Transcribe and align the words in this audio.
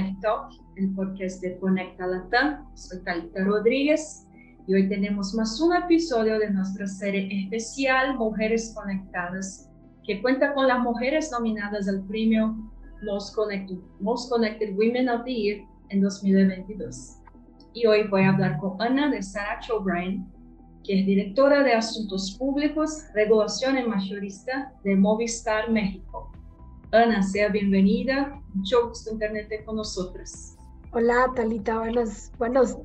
Connect 0.00 0.22
Talk, 0.22 0.52
el 0.76 0.94
podcast 0.94 1.42
de 1.42 1.58
Conecta 1.58 2.06
Latam. 2.06 2.64
Soy 2.74 3.04
Talita 3.04 3.44
Rodríguez 3.44 4.26
y 4.66 4.72
hoy 4.72 4.88
tenemos 4.88 5.34
más 5.34 5.60
un 5.60 5.76
episodio 5.76 6.38
de 6.38 6.48
nuestra 6.48 6.86
serie 6.86 7.28
especial 7.42 8.16
Mujeres 8.16 8.72
Conectadas, 8.74 9.68
que 10.06 10.22
cuenta 10.22 10.54
con 10.54 10.68
las 10.68 10.80
mujeres 10.80 11.30
nominadas 11.30 11.86
al 11.86 12.02
premio 12.06 12.56
Most 13.02 13.34
Connected, 13.34 13.76
Most 14.00 14.30
Connected 14.30 14.74
Women 14.74 15.10
of 15.10 15.24
the 15.24 15.34
Year 15.34 15.60
en 15.90 16.00
2022. 16.00 17.18
Y 17.74 17.84
hoy 17.84 18.08
voy 18.08 18.22
a 18.22 18.30
hablar 18.30 18.56
con 18.56 18.80
Ana 18.80 19.10
de 19.10 19.22
Sarah 19.22 19.60
O'Brien, 19.70 20.26
que 20.82 21.00
es 21.00 21.04
directora 21.06 21.62
de 21.62 21.74
Asuntos 21.74 22.38
Públicos, 22.38 23.04
Regulación 23.12 23.76
y 23.76 23.82
Mayorista 23.82 24.72
de 24.82 24.96
Movistar 24.96 25.70
México. 25.70 26.29
Ana, 26.92 27.22
sea 27.22 27.48
bienvenida. 27.48 28.40
Mucho 28.52 28.88
gusto 28.88 29.16
tenerte 29.16 29.64
con 29.64 29.76
nosotros. 29.76 30.56
Hola, 30.90 31.30
Talita. 31.36 31.78
Buenas, 31.78 32.32
buenas 32.36 32.76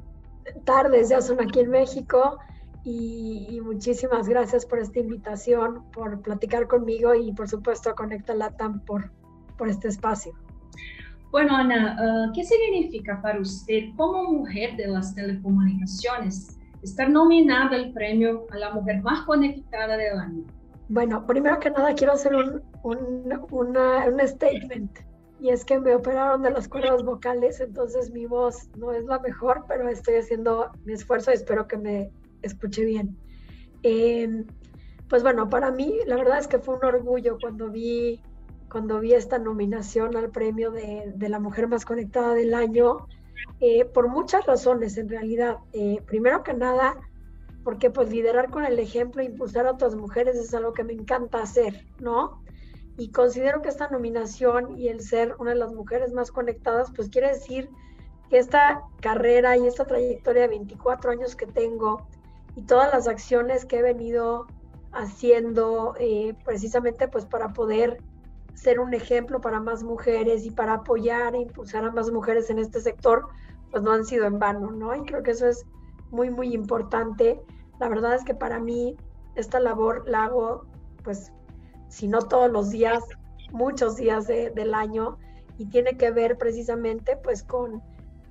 tardes. 0.63 1.09
Ya 1.09 1.21
son 1.21 1.41
aquí 1.41 1.61
en 1.61 1.71
México. 1.71 2.37
Y, 2.83 3.59
muchísimas 3.63 4.27
gracias 4.27 4.63
por 4.63 4.77
esta 4.77 4.99
invitación, 4.99 5.83
por 5.91 6.21
platicar 6.21 6.67
conmigo 6.67 7.15
y 7.15 7.33
por 7.33 7.49
supuesto 7.49 7.89
a 7.89 7.95
Conecta 7.95 8.35
Latam 8.35 8.79
por, 8.81 9.11
por 9.57 9.69
este 9.69 9.87
espacio. 9.87 10.33
Bueno, 11.31 11.55
Ana, 11.55 11.97
ah, 11.99 12.31
¿qué 12.35 12.43
significa 12.43 13.19
para 13.23 13.39
usted 13.39 13.85
como 13.97 14.31
mujer 14.31 14.77
de 14.77 14.85
las 14.85 15.15
telecomunicaciones 15.15 16.59
estar 16.83 17.09
nominada 17.09 17.75
al 17.75 17.91
premio 17.91 18.45
a 18.51 18.57
la 18.57 18.71
mujer 18.71 19.01
más 19.01 19.25
conectada 19.25 19.97
del 19.97 20.19
año? 20.19 20.43
Bueno, 20.87 21.25
primero 21.25 21.59
que 21.59 21.71
nada 21.71 21.95
quiero 21.95 22.13
hacer 22.13 22.35
un, 22.35 22.61
un, 22.83 24.27
statement 24.27 24.99
y 25.39 25.49
es 25.49 25.65
que 25.65 25.79
me 25.79 25.95
operaron 25.95 26.43
de 26.43 26.51
las 26.51 26.67
cuerdas 26.67 27.03
vocales, 27.03 27.59
entonces 27.59 28.11
mi 28.11 28.25
voz 28.25 28.69
no 28.77 28.91
es 28.91 29.03
la 29.05 29.19
mejor, 29.19 29.65
pero 29.67 29.89
estoy 29.89 30.15
haciendo 30.15 30.71
mi 30.85 30.93
esfuerzo 30.93 31.31
y 31.31 31.35
espero 31.35 31.67
que 31.67 31.77
me 31.77 32.11
escuche 32.41 32.85
bien. 32.85 33.17
Em, 33.83 34.45
pues 35.09 35.23
bueno, 35.23 35.49
para 35.49 35.71
mí 35.71 35.99
la 36.05 36.15
verdad 36.15 36.39
es 36.39 36.47
que 36.47 36.59
fue 36.59 36.75
un 36.75 36.85
orgullo 36.85 37.37
cuando 37.41 37.69
vi, 37.69 38.21
cuando 38.71 38.99
vi 38.99 39.13
esta 39.13 39.39
nominación 39.39 40.15
al 40.15 40.29
premio 40.29 40.71
de, 40.71 41.11
de 41.15 41.29
la 41.29 41.39
mujer 41.39 41.67
más 41.67 41.83
conectada 41.83 42.33
del 42.33 42.53
año, 42.53 43.07
eh, 43.59 43.85
por 43.85 44.09
muchas 44.09 44.45
razones 44.45 44.97
en 44.97 45.09
realidad. 45.09 45.57
Eh, 45.73 46.01
primero 46.05 46.43
que 46.43 46.53
nada, 46.53 46.95
porque 47.65 47.89
pues 47.89 48.11
liderar 48.11 48.51
con 48.51 48.63
el 48.63 48.77
ejemplo 48.77 49.23
e 49.23 49.25
impulsar 49.25 49.65
a 49.65 49.71
otras 49.71 49.95
mujeres 49.95 50.37
es 50.37 50.53
algo 50.53 50.71
que 50.71 50.83
me 50.83 50.93
encanta 50.93 51.41
hacer, 51.41 51.83
¿no? 51.99 52.43
Y 52.95 53.09
considero 53.09 53.63
que 53.63 53.69
esta 53.69 53.89
nominación 53.89 54.77
y 54.77 54.87
el 54.89 55.01
ser 55.01 55.35
una 55.39 55.49
de 55.49 55.57
las 55.57 55.73
mujeres 55.73 56.13
más 56.13 56.31
conectadas, 56.31 56.91
pues 56.95 57.09
quiere 57.09 57.29
decir 57.29 57.71
que 58.29 58.37
esta 58.37 58.83
carrera 59.01 59.57
y 59.57 59.65
esta 59.65 59.85
trayectoria 59.85 60.43
de 60.43 60.49
24 60.49 61.09
años 61.09 61.35
que 61.35 61.47
tengo 61.47 62.07
y 62.55 62.61
todas 62.61 62.93
las 62.93 63.07
acciones 63.07 63.65
que 63.65 63.79
he 63.79 63.81
venido 63.81 64.45
haciendo 64.91 65.95
eh, 65.99 66.35
precisamente 66.45 67.07
pues 67.07 67.25
para 67.25 67.51
poder 67.51 67.97
ser 68.53 68.79
un 68.79 68.93
ejemplo 68.93 69.41
para 69.41 69.59
más 69.59 69.81
mujeres 69.81 70.45
y 70.45 70.51
para 70.51 70.75
apoyar 70.75 71.33
e 71.33 71.39
impulsar 71.39 71.83
a 71.83 71.91
más 71.91 72.11
mujeres 72.11 72.51
en 72.51 72.59
este 72.59 72.79
sector, 72.79 73.27
pues 73.71 73.81
no 73.81 73.91
han 73.91 74.05
sido 74.05 74.25
en 74.27 74.37
vano, 74.37 74.69
¿no? 74.69 74.95
Y 74.95 75.01
creo 75.01 75.23
que 75.23 75.31
eso 75.31 75.47
es 75.47 75.65
muy, 76.11 76.29
muy 76.29 76.53
importante. 76.53 77.41
La 77.79 77.89
verdad 77.89 78.15
es 78.15 78.23
que 78.23 78.35
para 78.35 78.59
mí 78.59 78.95
esta 79.35 79.59
labor 79.59 80.07
la 80.07 80.25
hago, 80.25 80.65
pues, 81.03 81.31
si 81.89 82.07
no 82.07 82.19
todos 82.19 82.51
los 82.51 82.69
días, 82.69 83.03
muchos 83.51 83.95
días 83.95 84.27
del 84.27 84.73
año 84.73 85.17
y 85.57 85.65
tiene 85.67 85.97
que 85.97 86.11
ver 86.11 86.37
precisamente, 86.37 87.17
pues, 87.17 87.43
con, 87.43 87.81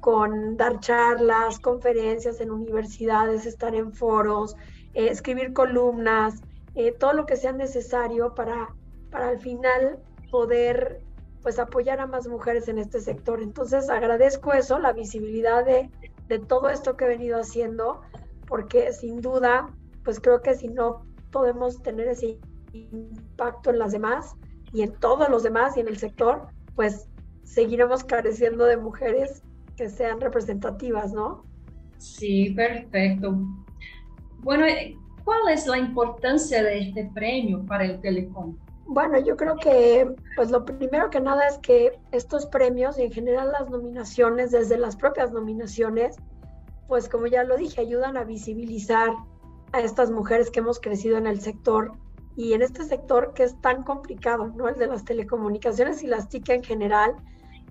con 0.01 0.57
dar 0.57 0.81
charlas, 0.81 1.59
conferencias 1.61 2.41
en 2.41 2.51
universidades, 2.51 3.47
estar 3.47 3.75
en 3.75 3.93
foros, 3.93 4.57
eh, 4.95 5.09
escribir 5.09 5.53
columnas, 5.53 6.43
eh, 6.75 6.93
todo 6.93 7.13
lo 7.13 7.27
que 7.27 7.37
sea 7.37 7.53
necesario 7.53 8.35
para, 8.35 8.75
para 9.11 9.29
al 9.29 9.39
final 9.39 9.99
poder 10.31 11.01
pues 11.43 11.59
apoyar 11.59 12.01
a 12.01 12.07
más 12.07 12.27
mujeres 12.27 12.69
en 12.69 12.79
este 12.79 13.01
sector. 13.01 13.41
Entonces 13.43 13.91
agradezco 13.91 14.55
eso, 14.55 14.79
la 14.79 14.93
visibilidad 14.93 15.65
de, 15.65 15.91
de 16.27 16.39
todo 16.39 16.71
esto 16.71 16.97
que 16.97 17.05
he 17.05 17.09
venido 17.09 17.39
haciendo 17.39 18.01
porque 18.47 18.93
sin 18.93 19.21
duda, 19.21 19.69
pues 20.05 20.21
creo 20.21 20.41
que 20.43 20.55
si 20.55 20.69
no 20.69 21.07
podemos 21.31 21.83
tener 21.83 22.09
ese 22.09 22.39
impacto 22.73 23.71
en 23.71 23.79
las 23.79 23.93
demás 23.93 24.35
y 24.73 24.83
en 24.83 24.93
todos 24.99 25.29
los 25.29 25.43
demás 25.43 25.77
y 25.77 25.81
en 25.81 25.89
el 25.89 25.97
sector, 25.97 26.49
pues 26.75 27.09
seguiremos 27.45 28.05
careciendo 28.05 28.65
de 28.65 28.77
mujeres 28.77 29.43
que 29.77 29.89
sean 29.89 30.21
representativas, 30.21 31.13
¿no? 31.13 31.45
Sí, 31.99 32.51
perfecto. 32.51 33.37
Bueno, 34.41 34.67
¿cuál 35.25 35.41
es 35.51 35.67
la 35.67 35.79
importancia 35.79 36.63
de 36.63 36.81
este 36.81 37.11
premio 37.15 37.65
para 37.67 37.85
el 37.85 38.01
telecom? 38.01 38.57
Bueno, 38.87 39.19
yo 39.19 39.37
creo 39.37 39.57
que, 39.57 40.15
pues 40.37 40.51
lo 40.51 40.65
primero 40.65 41.09
que 41.09 41.21
nada 41.21 41.49
es 41.49 41.59
que 41.59 41.99
estos 42.13 42.47
premios 42.47 42.99
y 42.99 43.05
en 43.05 43.13
general 43.13 43.53
las 43.53 43.71
nominaciones, 43.71 44.51
desde 44.51 44.77
las 44.77 44.97
propias 44.97 45.33
nominaciones, 45.33 46.17
pues 46.89 47.09
como 47.09 47.27
ya 47.27 47.45
lo 47.45 47.57
dije, 47.57 47.81
ayudan 47.81 48.17
a 48.17 48.25
visibilizar 48.25 49.11
a 49.73 49.81
estas 49.81 50.11
mujeres 50.11 50.51
que 50.51 50.61
hemos 50.61 50.81
crecido 50.81 51.19
en 51.19 51.27
el 51.27 51.41
sector 51.41 51.93
y 52.37 52.53
en 52.53 52.63
este 52.63 52.85
sector 52.85 53.33
que 53.35 53.45
es 53.45 53.61
tan 53.61 53.83
complicado, 53.85 54.53
¿no? 54.57 54.69
El 54.69 54.77
de 54.77 54.87
las 54.87 55.05
telecomunicaciones 55.05 56.03
y 56.03 56.07
las 56.07 56.29
TIC 56.29 56.49
en 56.51 56.65
general, 56.65 57.15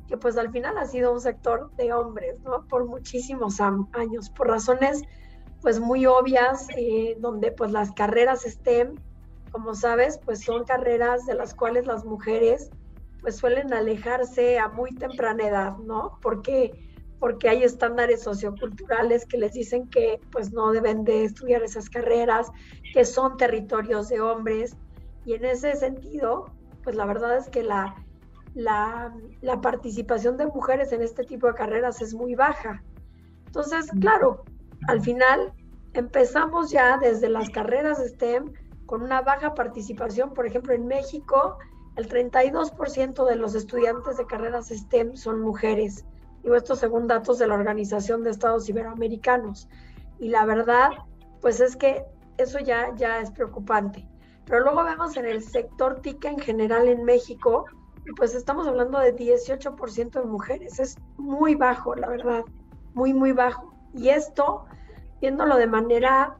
que 0.07 0.17
pues 0.17 0.37
al 0.37 0.51
final 0.51 0.77
ha 0.77 0.85
sido 0.85 1.11
un 1.11 1.21
sector 1.21 1.71
de 1.75 1.93
hombres, 1.93 2.39
¿no? 2.41 2.65
Por 2.67 2.85
muchísimos 2.85 3.59
años, 3.59 4.29
por 4.29 4.47
razones 4.47 5.03
pues 5.61 5.79
muy 5.79 6.05
obvias, 6.05 6.67
eh, 6.75 7.15
donde 7.19 7.51
pues 7.53 7.71
las 7.71 7.91
carreras 7.93 8.41
STEM, 8.41 8.95
como 9.51 9.75
sabes, 9.75 10.19
pues 10.25 10.43
son 10.43 10.65
carreras 10.65 11.25
de 11.25 11.35
las 11.35 11.53
cuales 11.53 11.85
las 11.85 12.03
mujeres 12.03 12.69
pues 13.21 13.37
suelen 13.37 13.73
alejarse 13.73 14.59
a 14.59 14.67
muy 14.67 14.93
temprana 14.95 15.47
edad, 15.47 15.77
¿no? 15.77 16.19
Porque 16.21 16.92
porque 17.19 17.49
hay 17.49 17.63
estándares 17.63 18.23
socioculturales 18.23 19.25
que 19.25 19.37
les 19.37 19.53
dicen 19.53 19.89
que 19.89 20.19
pues 20.31 20.51
no 20.51 20.71
deben 20.71 21.03
de 21.03 21.23
estudiar 21.23 21.63
esas 21.63 21.89
carreras, 21.89 22.51
que 22.93 23.05
son 23.05 23.37
territorios 23.37 24.09
de 24.09 24.21
hombres. 24.21 24.75
Y 25.25 25.33
en 25.33 25.45
ese 25.45 25.75
sentido, 25.75 26.47
pues 26.83 26.95
la 26.95 27.05
verdad 27.05 27.37
es 27.37 27.47
que 27.49 27.63
la, 27.63 27.95
la, 28.53 29.13
la 29.41 29.61
participación 29.61 30.37
de 30.37 30.47
mujeres 30.47 30.91
en 30.91 31.01
este 31.01 31.23
tipo 31.23 31.47
de 31.47 31.53
carreras 31.53 32.01
es 32.01 32.13
muy 32.13 32.35
baja. 32.35 32.83
Entonces, 33.45 33.89
claro, 34.01 34.43
al 34.87 35.01
final 35.01 35.53
empezamos 35.93 36.71
ya 36.71 36.97
desde 36.97 37.29
las 37.29 37.49
carreras 37.49 37.99
STEM 37.99 38.51
con 38.85 39.01
una 39.01 39.21
baja 39.21 39.53
participación. 39.53 40.33
Por 40.33 40.45
ejemplo, 40.45 40.73
en 40.73 40.87
México, 40.87 41.57
el 41.95 42.09
32% 42.09 43.25
de 43.27 43.35
los 43.35 43.55
estudiantes 43.55 44.17
de 44.17 44.25
carreras 44.25 44.69
STEM 44.69 45.15
son 45.15 45.41
mujeres. 45.41 46.05
Digo, 46.43 46.55
esto 46.55 46.75
según 46.75 47.07
datos 47.07 47.39
de 47.39 47.47
la 47.47 47.55
Organización 47.55 48.23
de 48.23 48.31
Estados 48.31 48.67
Iberoamericanos. 48.69 49.69
Y 50.19 50.29
la 50.29 50.45
verdad, 50.45 50.91
pues 51.41 51.59
es 51.59 51.75
que 51.75 52.05
eso 52.37 52.59
ya, 52.59 52.93
ya 52.95 53.19
es 53.19 53.31
preocupante. 53.31 54.07
Pero 54.45 54.59
luego 54.61 54.83
vemos 54.83 55.15
en 55.17 55.25
el 55.25 55.41
sector 55.41 56.01
TIC 56.01 56.25
en 56.25 56.39
general 56.39 56.87
en 56.87 57.05
México, 57.05 57.65
pues 58.17 58.35
estamos 58.35 58.67
hablando 58.67 58.99
de 58.99 59.15
18% 59.15 60.11
de 60.11 60.25
mujeres. 60.25 60.79
Es 60.79 60.97
muy 61.17 61.55
bajo, 61.55 61.95
la 61.95 62.09
verdad, 62.09 62.43
muy, 62.93 63.13
muy 63.13 63.31
bajo. 63.31 63.73
Y 63.93 64.09
esto, 64.09 64.65
viéndolo 65.21 65.55
de 65.55 65.67
manera 65.67 66.37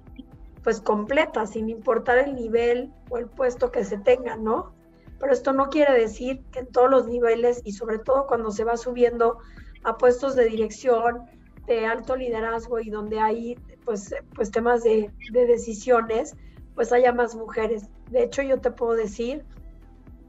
pues 0.63 0.79
completa, 0.79 1.45
sin 1.45 1.69
importar 1.69 2.17
el 2.19 2.35
nivel 2.35 2.94
o 3.09 3.17
el 3.17 3.27
puesto 3.27 3.71
que 3.71 3.83
se 3.83 3.97
tenga, 3.97 4.38
¿no? 4.38 4.73
Pero 5.19 5.33
esto 5.33 5.53
no 5.53 5.69
quiere 5.69 5.94
decir 5.94 6.44
que 6.51 6.59
en 6.59 6.67
todos 6.67 6.89
los 6.89 7.07
niveles 7.07 7.61
y 7.65 7.73
sobre 7.73 8.00
todo 8.00 8.27
cuando 8.27 8.51
se 8.51 8.63
va 8.63 8.77
subiendo 8.77 9.39
a 9.83 9.97
puestos 9.97 10.35
de 10.35 10.45
dirección, 10.45 11.24
de 11.68 11.85
alto 11.85 12.15
liderazgo 12.15 12.80
y 12.80 12.89
donde 12.89 13.19
hay 13.19 13.56
pues, 13.85 14.13
pues 14.35 14.51
temas 14.51 14.83
de, 14.83 15.09
de 15.31 15.45
decisiones, 15.45 16.35
pues 16.75 16.91
haya 16.91 17.13
más 17.13 17.35
mujeres. 17.35 17.89
De 18.09 18.24
hecho, 18.24 18.41
yo 18.41 18.59
te 18.59 18.71
puedo 18.71 18.94
decir 18.94 19.44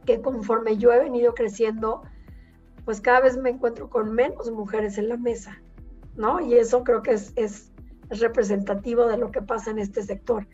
que 0.04 0.20
conforme 0.20 0.76
yo 0.76 0.92
he 0.92 0.98
venido 0.98 1.34
creciendo, 1.34 2.02
pues 2.84 3.00
cada 3.00 3.20
vez 3.20 3.36
me 3.36 3.50
encuentro 3.50 3.88
con 3.88 4.12
menos 4.12 4.50
mujeres 4.50 4.98
en 4.98 5.08
la 5.08 5.16
mesa, 5.16 5.60
¿no? 6.16 6.40
Y 6.40 6.54
eso 6.54 6.84
creo 6.84 7.02
que 7.02 7.12
es, 7.12 7.32
es, 7.36 7.72
es, 8.10 8.20
representativo 8.20 9.06
de 9.06 9.16
lo 9.16 9.30
que 9.30 9.40
pasa 9.40 9.70
en 9.70 9.78
este 9.78 10.02
sector. 10.02 10.46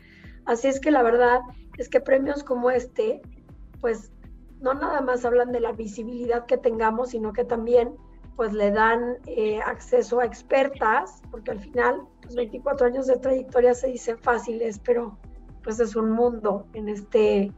Así 0.45 0.69
es 0.69 0.81
que 0.81 0.91
la 0.91 1.03
verdad 1.03 1.41
es 1.77 1.89
que 1.89 2.01
premios 2.01 2.45
como 2.45 2.71
este, 2.71 3.21
pues 3.81 4.13
no 4.61 4.75
nada 4.75 5.01
más 5.01 5.25
hablan 5.25 5.53
de 5.53 5.61
la 5.61 5.73
visibilidad 5.73 6.47
que 6.47 6.57
tengamos, 6.57 7.11
sino 7.11 7.33
que 7.33 7.45
también 7.45 7.97
pues 8.41 8.55
le 8.55 8.71
dan 8.71 9.19
eh, 9.27 9.61
acceso 9.61 10.21
a 10.21 10.25
expertas, 10.25 11.21
porque 11.31 11.51
al 11.51 11.61
final 11.61 11.97
los 11.97 12.07
pues, 12.23 12.37
24 12.37 12.87
años 12.87 13.07
de 13.07 13.19
trayectoria 13.19 13.75
se 13.75 13.89
dicen 13.89 14.17
fáciles, 14.17 14.79
pero 14.83 15.19
pues 15.63 15.79
es 15.79 15.95
un 15.95 16.11
mundo 16.11 16.67
en 16.73 16.89
este, 16.89 17.53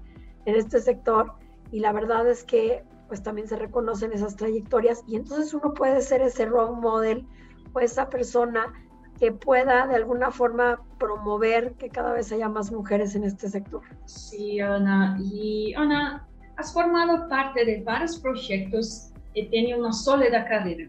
en 0.45 0.57
este 0.57 0.81
sector 0.81 1.35
y 1.71 1.79
la 1.79 1.93
verdad 1.93 2.29
es 2.29 2.43
que 2.43 2.83
pues 3.07 3.23
también 3.23 3.47
se 3.47 3.55
reconocen 3.55 4.13
esas 4.13 4.35
trayectorias 4.35 5.05
y 5.07 5.15
entonces 5.15 5.55
uno 5.55 5.73
puede 5.73 6.01
ser 6.01 6.21
ese 6.21 6.47
role 6.47 6.81
model 6.81 7.29
o 7.75 7.79
esa 7.79 8.09
persona 8.09 8.73
que 9.21 9.31
pueda 9.31 9.87
de 9.87 9.95
alguna 9.95 10.33
forma 10.33 10.83
promover 10.99 11.75
que 11.75 11.91
cada 11.91 12.13
vez 12.13 12.33
haya 12.33 12.49
más 12.49 12.73
mujeres 12.73 13.15
en 13.15 13.23
este 13.23 13.49
sector. 13.49 13.83
Sí, 14.07 14.59
Ana. 14.59 15.17
Y 15.23 15.75
Ana, 15.75 16.27
has 16.57 16.73
formado 16.73 17.29
parte 17.29 17.65
de 17.65 17.85
varios 17.85 18.19
proyectos 18.19 19.12
y 19.35 19.49
tenido 19.49 19.79
una 19.79 19.93
sólida 19.93 20.45
carrera. 20.45 20.89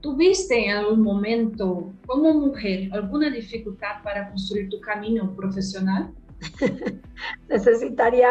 ¿Tuviste 0.00 0.66
en 0.66 0.76
algún 0.76 1.02
momento, 1.02 1.92
como 2.06 2.32
mujer, 2.32 2.88
alguna 2.92 3.30
dificultad 3.30 4.02
para 4.02 4.30
construir 4.30 4.70
tu 4.70 4.80
camino 4.80 5.34
profesional? 5.36 6.10
Necesitaría 7.48 8.30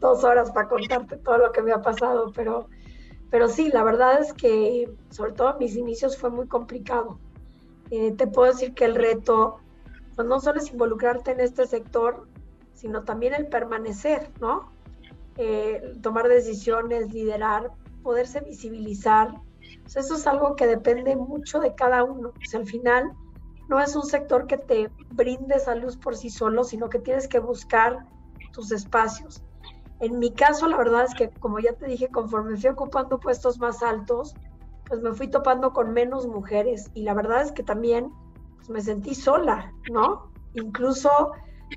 dos 0.00 0.24
horas 0.24 0.50
para 0.50 0.68
contarte 0.68 1.16
todo 1.18 1.38
lo 1.38 1.52
que 1.52 1.62
me 1.62 1.72
ha 1.72 1.80
pasado, 1.80 2.32
pero, 2.34 2.68
pero 3.30 3.48
sí, 3.48 3.70
la 3.72 3.84
verdad 3.84 4.20
es 4.20 4.32
que 4.32 4.90
sobre 5.10 5.32
todo 5.32 5.56
mis 5.58 5.76
inicios 5.76 6.18
fue 6.18 6.30
muy 6.30 6.48
complicado. 6.48 7.18
Eh, 7.90 8.12
te 8.12 8.26
puedo 8.26 8.50
decir 8.52 8.74
que 8.74 8.84
el 8.84 8.96
reto, 8.96 9.60
pues 10.16 10.26
no 10.26 10.40
solo 10.40 10.58
es 10.58 10.72
involucrarte 10.72 11.30
en 11.30 11.40
este 11.40 11.66
sector, 11.66 12.26
sino 12.74 13.04
también 13.04 13.34
el 13.34 13.46
permanecer, 13.46 14.30
¿no? 14.40 14.72
Eh, 15.36 15.94
tomar 16.02 16.26
decisiones, 16.26 17.12
liderar, 17.12 17.70
poderse 18.02 18.40
visibilizar, 18.40 19.40
eso 19.94 20.14
es 20.14 20.26
algo 20.26 20.56
que 20.56 20.66
depende 20.66 21.16
mucho 21.16 21.60
de 21.60 21.74
cada 21.74 22.04
uno. 22.04 22.32
Sea, 22.44 22.60
al 22.60 22.66
final 22.66 23.12
no 23.68 23.80
es 23.80 23.94
un 23.96 24.04
sector 24.04 24.46
que 24.46 24.58
te 24.58 24.90
brinde 25.10 25.56
esa 25.56 25.74
luz 25.74 25.96
por 25.96 26.16
sí 26.16 26.30
solo, 26.30 26.64
sino 26.64 26.88
que 26.88 26.98
tienes 26.98 27.28
que 27.28 27.38
buscar 27.38 28.06
tus 28.52 28.72
espacios. 28.72 29.42
En 30.00 30.18
mi 30.18 30.32
caso, 30.32 30.66
la 30.66 30.76
verdad 30.76 31.04
es 31.04 31.14
que, 31.14 31.30
como 31.30 31.58
ya 31.60 31.74
te 31.74 31.86
dije, 31.86 32.08
conforme 32.08 32.56
fui 32.56 32.70
ocupando 32.70 33.20
puestos 33.20 33.58
más 33.58 33.82
altos, 33.82 34.34
pues 34.86 35.00
me 35.00 35.12
fui 35.12 35.28
topando 35.28 35.72
con 35.72 35.92
menos 35.92 36.26
mujeres 36.26 36.90
y 36.92 37.02
la 37.02 37.14
verdad 37.14 37.42
es 37.42 37.52
que 37.52 37.62
también 37.62 38.12
pues, 38.56 38.68
me 38.68 38.80
sentí 38.80 39.14
sola, 39.14 39.72
¿no? 39.90 40.32
Incluso 40.54 41.32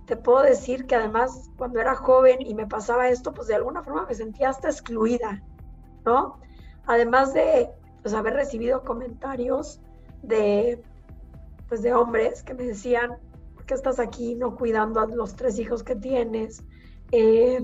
te 0.06 0.18
puedo 0.18 0.42
decir 0.42 0.86
que 0.86 0.96
además 0.96 1.50
cuando 1.56 1.80
era 1.80 1.96
joven 1.96 2.42
y 2.42 2.56
me 2.56 2.68
pasaba 2.68 3.10
esto, 3.10 3.32
pues 3.32 3.48
de 3.48 3.56
alguna 3.56 3.84
forma 3.84 4.06
me 4.06 4.16
sentía 4.16 4.50
hasta 4.50 4.70
excluida, 4.70 5.42
¿no? 6.06 6.40
Además 6.86 7.34
de 7.34 7.70
pues, 8.02 8.14
haber 8.14 8.34
recibido 8.34 8.84
comentarios 8.84 9.82
de, 10.22 10.82
pues, 11.68 11.82
de 11.82 11.94
hombres 11.94 12.44
que 12.44 12.54
me 12.54 12.64
decían, 12.64 13.18
¿por 13.56 13.66
qué 13.66 13.74
estás 13.74 14.00
aquí 14.00 14.36
no 14.36 14.56
cuidando 14.56 15.00
a 15.00 15.08
los 15.08 15.36
tres 15.36 15.58
hijos 15.60 15.84
que 15.84 15.96
tienes? 15.96 16.64
Eh, 17.12 17.60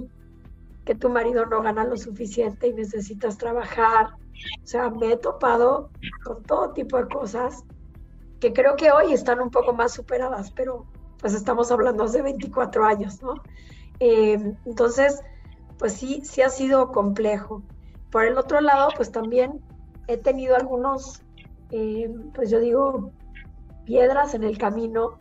que 0.85 0.95
tu 0.95 1.09
marido 1.09 1.45
no 1.45 1.61
gana 1.61 1.83
lo 1.83 1.97
suficiente 1.97 2.67
y 2.67 2.73
necesitas 2.73 3.37
trabajar. 3.37 4.09
O 4.63 4.67
sea, 4.67 4.89
me 4.89 5.13
he 5.13 5.17
topado 5.17 5.91
con 6.23 6.43
todo 6.43 6.71
tipo 6.71 6.97
de 6.97 7.07
cosas 7.07 7.63
que 8.39 8.53
creo 8.53 8.75
que 8.75 8.91
hoy 8.91 9.13
están 9.13 9.39
un 9.39 9.51
poco 9.51 9.73
más 9.73 9.93
superadas, 9.93 10.51
pero 10.51 10.87
pues 11.19 11.35
estamos 11.35 11.71
hablando 11.71 12.03
hace 12.03 12.23
24 12.23 12.83
años, 12.83 13.21
¿no? 13.21 13.35
Eh, 13.99 14.55
entonces, 14.65 15.21
pues 15.77 15.93
sí, 15.93 16.21
sí 16.25 16.41
ha 16.41 16.49
sido 16.49 16.91
complejo. 16.91 17.61
Por 18.11 18.25
el 18.25 18.37
otro 18.37 18.61
lado, 18.61 18.89
pues 18.95 19.11
también 19.11 19.61
he 20.07 20.17
tenido 20.17 20.55
algunos, 20.55 21.21
eh, 21.71 22.13
pues 22.33 22.49
yo 22.49 22.59
digo, 22.59 23.11
piedras 23.85 24.33
en 24.33 24.43
el 24.43 24.57
camino 24.57 25.17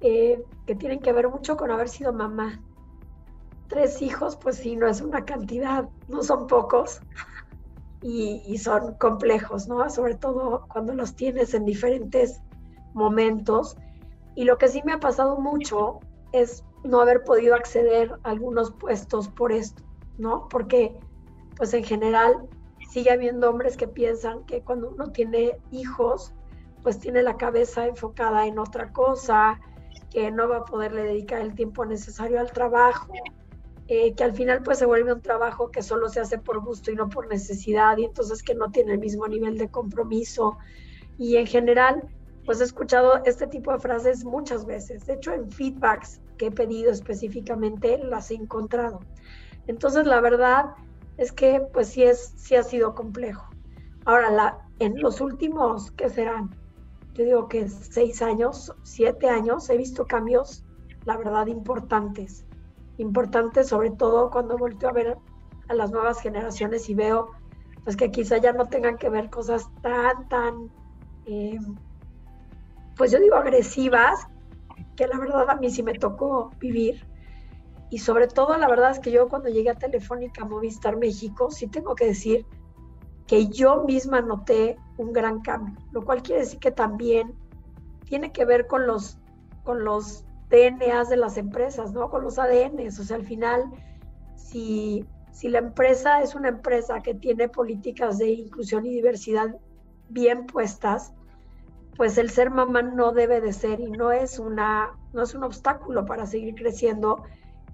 eh, 0.00 0.42
que 0.66 0.74
tienen 0.74 1.00
que 1.00 1.12
ver 1.12 1.28
mucho 1.28 1.56
con 1.56 1.70
haber 1.70 1.88
sido 1.88 2.12
mamá. 2.12 2.60
Tres 3.68 4.02
hijos, 4.02 4.36
pues 4.36 4.56
sí, 4.56 4.76
no 4.76 4.88
es 4.88 5.00
una 5.00 5.24
cantidad, 5.24 5.88
no 6.08 6.22
son 6.22 6.46
pocos 6.46 7.00
y, 8.02 8.42
y 8.46 8.58
son 8.58 8.94
complejos, 8.94 9.68
¿no? 9.68 9.88
Sobre 9.90 10.14
todo 10.14 10.66
cuando 10.68 10.94
los 10.94 11.14
tienes 11.14 11.54
en 11.54 11.64
diferentes 11.64 12.40
momentos. 12.94 13.76
Y 14.34 14.44
lo 14.44 14.56
que 14.58 14.68
sí 14.68 14.82
me 14.84 14.92
ha 14.92 15.00
pasado 15.00 15.38
mucho 15.38 16.00
es 16.32 16.64
no 16.84 17.00
haber 17.00 17.24
podido 17.24 17.54
acceder 17.54 18.12
a 18.22 18.30
algunos 18.30 18.72
puestos 18.72 19.28
por 19.28 19.52
esto, 19.52 19.82
¿no? 20.16 20.48
Porque, 20.48 20.98
pues 21.58 21.74
en 21.74 21.84
general, 21.84 22.48
sigue 22.90 23.10
habiendo 23.10 23.50
hombres 23.50 23.76
que 23.76 23.88
piensan 23.88 24.46
que 24.46 24.62
cuando 24.62 24.88
uno 24.88 25.10
tiene 25.10 25.58
hijos, 25.72 26.32
pues 26.82 26.98
tiene 26.98 27.22
la 27.22 27.36
cabeza 27.36 27.86
enfocada 27.86 28.46
en 28.46 28.58
otra 28.58 28.92
cosa, 28.92 29.60
que 30.10 30.30
no 30.30 30.48
va 30.48 30.58
a 30.58 30.64
poderle 30.64 31.02
dedicar 31.02 31.40
el 31.40 31.54
tiempo 31.54 31.84
necesario 31.84 32.40
al 32.40 32.50
trabajo, 32.52 33.12
eh, 33.88 34.14
que 34.14 34.24
al 34.24 34.32
final 34.32 34.62
pues 34.62 34.78
se 34.78 34.86
vuelve 34.86 35.12
un 35.12 35.20
trabajo 35.20 35.70
que 35.70 35.82
solo 35.82 36.08
se 36.08 36.20
hace 36.20 36.38
por 36.38 36.62
gusto 36.64 36.90
y 36.90 36.94
no 36.94 37.08
por 37.08 37.26
necesidad 37.28 37.96
y 37.98 38.04
entonces 38.04 38.42
que 38.42 38.54
no 38.54 38.70
tiene 38.70 38.92
el 38.92 38.98
mismo 38.98 39.26
nivel 39.26 39.58
de 39.58 39.68
compromiso. 39.68 40.58
Y 41.18 41.36
en 41.36 41.46
general 41.46 42.06
pues 42.44 42.60
he 42.60 42.64
escuchado 42.64 43.22
este 43.24 43.46
tipo 43.46 43.72
de 43.72 43.78
frases 43.78 44.24
muchas 44.24 44.64
veces. 44.64 45.06
De 45.06 45.14
hecho 45.14 45.32
en 45.32 45.50
feedbacks 45.50 46.20
que 46.36 46.46
he 46.46 46.50
pedido 46.50 46.90
específicamente 46.90 47.98
las 47.98 48.30
he 48.30 48.34
encontrado. 48.34 49.00
Entonces 49.66 50.06
la 50.06 50.20
verdad 50.20 50.66
es 51.18 51.32
que 51.32 51.60
pues 51.72 51.88
sí, 51.88 52.04
es, 52.04 52.32
sí 52.36 52.54
ha 52.54 52.62
sido 52.62 52.94
complejo. 52.94 53.46
Ahora, 54.06 54.58
en 54.78 55.00
los 55.02 55.20
últimos, 55.20 55.90
¿qué 55.92 56.08
serán? 56.08 56.56
Yo 57.12 57.24
digo 57.24 57.48
que 57.48 57.68
seis 57.68 58.22
años, 58.22 58.72
siete 58.84 59.28
años, 59.28 59.68
he 59.68 59.76
visto 59.76 60.06
cambios, 60.06 60.64
la 61.04 61.16
verdad, 61.16 61.48
importantes. 61.48 62.46
Importantes 62.96 63.68
sobre 63.68 63.90
todo 63.90 64.30
cuando 64.30 64.56
vuelto 64.56 64.88
a 64.88 64.92
ver 64.92 65.18
a 65.68 65.74
las 65.74 65.90
nuevas 65.90 66.20
generaciones 66.20 66.88
y 66.88 66.94
veo 66.94 67.30
pues 67.84 67.96
que 67.96 68.10
quizá 68.10 68.38
ya 68.38 68.52
no 68.52 68.66
tengan 68.66 68.96
que 68.98 69.08
ver 69.08 69.30
cosas 69.30 69.68
tan, 69.82 70.28
tan, 70.28 70.70
eh, 71.26 71.58
pues 72.96 73.10
yo 73.10 73.18
digo 73.18 73.36
agresivas, 73.36 74.26
que 74.96 75.06
la 75.06 75.18
verdad 75.18 75.48
a 75.48 75.56
mí 75.56 75.70
sí 75.70 75.82
me 75.82 75.94
tocó 75.94 76.50
vivir 76.58 77.06
y 77.90 77.98
sobre 77.98 78.28
todo, 78.28 78.56
la 78.58 78.68
verdad 78.68 78.90
es 78.90 78.98
que 78.98 79.10
yo 79.10 79.28
cuando 79.28 79.48
llegué 79.48 79.70
a 79.70 79.74
Telefónica 79.74 80.44
Movistar 80.44 80.96
México, 80.96 81.50
sí 81.50 81.68
tengo 81.68 81.94
que 81.94 82.06
decir 82.06 82.46
que 83.26 83.48
yo 83.48 83.84
misma 83.84 84.20
noté 84.20 84.76
un 84.96 85.12
gran 85.12 85.40
cambio, 85.40 85.76
lo 85.92 86.04
cual 86.04 86.22
quiere 86.22 86.42
decir 86.42 86.58
que 86.58 86.70
también 86.70 87.34
tiene 88.04 88.32
que 88.32 88.44
ver 88.44 88.66
con 88.66 88.86
los, 88.86 89.18
con 89.64 89.84
los 89.84 90.24
DNAs 90.50 91.08
de 91.08 91.16
las 91.16 91.36
empresas, 91.36 91.92
¿no? 91.92 92.10
Con 92.10 92.24
los 92.24 92.38
ADNs. 92.38 92.98
O 92.98 93.04
sea, 93.04 93.16
al 93.16 93.26
final, 93.26 93.64
si, 94.34 95.04
si 95.30 95.48
la 95.48 95.58
empresa 95.58 96.22
es 96.22 96.34
una 96.34 96.48
empresa 96.48 97.00
que 97.00 97.14
tiene 97.14 97.48
políticas 97.48 98.18
de 98.18 98.30
inclusión 98.30 98.86
y 98.86 98.90
diversidad 98.90 99.54
bien 100.08 100.46
puestas, 100.46 101.12
pues 101.96 102.16
el 102.16 102.30
ser 102.30 102.50
mamá 102.50 102.80
no 102.80 103.12
debe 103.12 103.40
de 103.40 103.52
ser 103.52 103.80
y 103.80 103.90
no 103.90 104.12
es 104.12 104.38
una 104.38 104.90
no 105.12 105.22
es 105.22 105.34
un 105.34 105.42
obstáculo 105.42 106.06
para 106.06 106.26
seguir 106.26 106.54
creciendo 106.54 107.24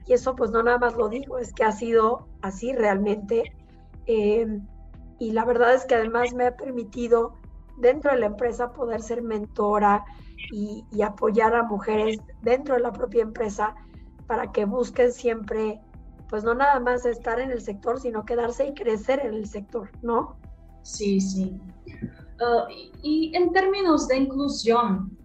y 0.06 0.12
eso 0.12 0.34
pues 0.34 0.50
no 0.50 0.62
nada 0.62 0.78
más 0.78 0.96
lo 0.96 1.08
digo, 1.08 1.38
es 1.38 1.52
que 1.52 1.64
ha 1.64 1.72
sido 1.72 2.28
así 2.42 2.72
realmente. 2.72 3.54
Eh, 4.06 4.60
y 5.18 5.32
la 5.32 5.44
verdad 5.44 5.74
es 5.74 5.86
que 5.86 5.94
además 5.94 6.34
me 6.34 6.46
ha 6.46 6.56
permitido 6.56 7.34
dentro 7.78 8.12
de 8.12 8.18
la 8.18 8.26
empresa 8.26 8.72
poder 8.72 9.02
ser 9.02 9.22
mentora 9.22 10.04
y, 10.52 10.84
apoyar 11.02 11.54
a 11.54 11.62
mujeres 11.62 12.18
dentro 12.42 12.74
de 12.74 12.80
la 12.80 12.92
propia 12.92 13.22
empresa 13.22 13.74
para 14.26 14.52
que 14.52 14.64
busquen 14.64 15.12
siempre, 15.12 15.80
pues 16.28 16.44
no 16.44 16.54
nada 16.54 16.80
más 16.80 17.06
estar 17.06 17.40
en 17.40 17.50
el 17.50 17.60
sector, 17.60 18.00
sino 18.00 18.24
quedarse 18.24 18.66
y 18.68 18.74
crecer 18.74 19.20
en 19.20 19.34
el 19.34 19.46
sector, 19.46 19.90
¿no? 20.02 20.36
Sí, 20.82 21.20
sí. 21.20 21.58
Uh, 22.40 22.70
y 23.02 23.34
en 23.34 23.52
términos 23.52 24.06
de 24.08 24.18
inclusión, 24.18 25.16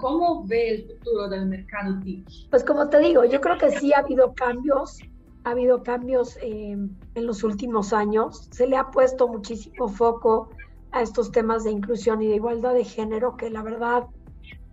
¿Cómo 0.00 0.44
ve 0.44 0.70
el 0.70 0.86
futuro 0.86 1.28
del 1.28 1.46
mercado 1.46 1.98
TIC? 2.00 2.50
Pues 2.50 2.64
como 2.64 2.88
te 2.88 2.98
digo, 2.98 3.24
yo 3.24 3.40
creo 3.40 3.58
que 3.58 3.70
sí 3.70 3.92
ha 3.92 4.00
habido 4.00 4.34
cambios, 4.34 4.98
ha 5.44 5.50
habido 5.50 5.82
cambios 5.82 6.36
eh, 6.42 6.72
en 6.72 7.26
los 7.26 7.44
últimos 7.44 7.92
años. 7.92 8.48
Se 8.50 8.66
le 8.66 8.76
ha 8.76 8.90
puesto 8.90 9.28
muchísimo 9.28 9.88
foco 9.88 10.50
a 10.90 11.02
estos 11.02 11.30
temas 11.30 11.64
de 11.64 11.70
inclusión 11.70 12.22
y 12.22 12.28
de 12.28 12.36
igualdad 12.36 12.74
de 12.74 12.84
género, 12.84 13.36
que 13.36 13.50
la 13.50 13.62
verdad, 13.62 14.06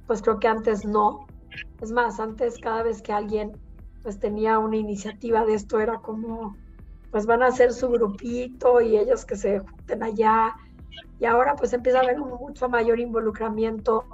pues 0.07 0.21
creo 0.21 0.39
que 0.39 0.47
antes 0.47 0.85
no. 0.85 1.27
Es 1.81 1.91
más, 1.91 2.19
antes 2.19 2.57
cada 2.59 2.83
vez 2.83 3.01
que 3.01 3.13
alguien 3.13 3.51
pues 4.01 4.19
tenía 4.19 4.59
una 4.59 4.77
iniciativa 4.77 5.45
de 5.45 5.55
esto 5.55 5.79
era 5.79 5.99
como, 5.99 6.55
pues 7.11 7.25
van 7.25 7.43
a 7.43 7.47
hacer 7.47 7.73
su 7.73 7.89
grupito 7.89 8.81
y 8.81 8.97
ellos 8.97 9.25
que 9.25 9.35
se 9.35 9.59
junten 9.59 10.03
allá. 10.03 10.55
Y 11.19 11.25
ahora 11.25 11.55
pues 11.55 11.73
empieza 11.73 11.99
a 11.99 12.03
haber 12.03 12.19
un 12.19 12.29
mucho 12.29 12.69
mayor 12.69 12.99
involucramiento 12.99 14.05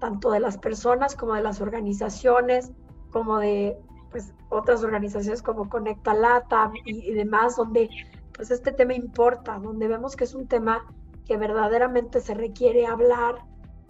tanto 0.00 0.30
de 0.30 0.40
las 0.40 0.58
personas 0.58 1.16
como 1.16 1.34
de 1.34 1.42
las 1.42 1.60
organizaciones, 1.60 2.72
como 3.10 3.38
de 3.38 3.78
pues, 4.10 4.32
otras 4.48 4.82
organizaciones 4.82 5.42
como 5.42 5.68
Conecta 5.68 6.14
Lata 6.14 6.70
y, 6.84 7.12
demás, 7.12 7.56
donde 7.56 7.90
pues 8.32 8.50
este 8.50 8.72
tema 8.72 8.94
importa, 8.94 9.58
donde 9.58 9.88
vemos 9.88 10.16
que 10.16 10.24
es 10.24 10.34
un 10.34 10.46
tema 10.46 10.84
que 11.24 11.36
verdaderamente 11.36 12.20
se 12.20 12.34
requiere 12.34 12.86
hablar, 12.86 13.36